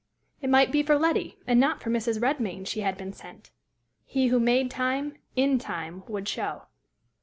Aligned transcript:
It 0.41 0.49
might 0.49 0.71
be 0.71 0.81
for 0.81 0.97
Letty, 0.97 1.37
and 1.45 1.59
not 1.59 1.79
for 1.83 1.91
Mrs. 1.91 2.19
Redmain, 2.19 2.65
she 2.65 2.79
had 2.79 2.97
been 2.97 3.13
sent. 3.13 3.51
He 4.03 4.29
who 4.29 4.39
made 4.39 4.71
time 4.71 5.13
in 5.35 5.59
time 5.59 6.01
would 6.07 6.27
show. 6.27 6.63